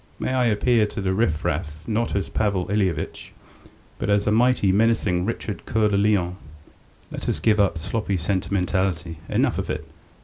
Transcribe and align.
"May 0.17 0.33
I 0.33 0.45
appear 0.45 0.87
to 0.87 0.99
the 0.99 1.13
riff 1.13 1.45
raff 1.45 1.87
not 1.87 2.15
as 2.15 2.27
Pavel 2.27 2.65
Ilyitch, 2.71 3.33
but 3.99 4.09
as 4.09 4.25
a 4.25 4.31
mighty, 4.31 4.71
menacing 4.71 5.25
Richard 5.25 5.63
Coeur 5.67 5.89
de 5.89 5.97
Lion. 5.97 6.37
Let 7.11 7.29
us 7.29 7.39
give 7.39 7.59
up 7.59 7.77
sloppy 7.77 8.17
sentimentality; 8.17 9.19
enough 9.29 9.59
of 9.59 9.69
it! 9.69 9.85